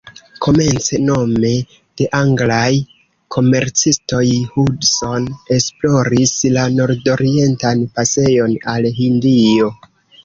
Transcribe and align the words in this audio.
Komence, 0.43 0.97
nome 1.07 1.49
de 2.01 2.07
anglaj 2.19 2.71
komercistoj, 3.35 4.23
Hudson 4.55 5.27
esploris 5.59 6.35
la 6.57 6.67
nordorientan 6.81 7.87
pasejon 8.01 8.59
al 8.77 8.93
Hindio. 9.03 9.75